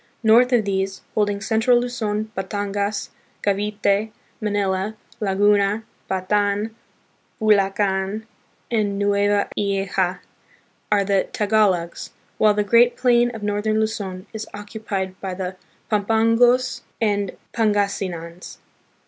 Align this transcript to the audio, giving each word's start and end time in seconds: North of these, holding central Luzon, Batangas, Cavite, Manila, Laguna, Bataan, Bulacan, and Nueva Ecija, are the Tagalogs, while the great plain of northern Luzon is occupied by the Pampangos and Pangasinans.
North 0.23 0.51
of 0.51 0.65
these, 0.65 1.01
holding 1.13 1.41
central 1.41 1.79
Luzon, 1.79 2.31
Batangas, 2.35 3.09
Cavite, 3.43 4.09
Manila, 4.41 4.95
Laguna, 5.19 5.83
Bataan, 6.09 6.71
Bulacan, 7.39 8.25
and 8.71 8.97
Nueva 8.97 9.47
Ecija, 9.55 10.19
are 10.91 11.03
the 11.05 11.27
Tagalogs, 11.31 12.09
while 12.39 12.55
the 12.55 12.63
great 12.63 12.97
plain 12.97 13.29
of 13.35 13.43
northern 13.43 13.79
Luzon 13.79 14.25
is 14.33 14.47
occupied 14.55 15.21
by 15.21 15.35
the 15.35 15.55
Pampangos 15.91 16.81
and 16.99 17.37
Pangasinans. 17.53 18.57